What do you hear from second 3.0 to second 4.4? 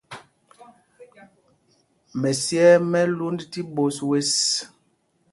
ɛ́ lwōnd tí ɓos wes.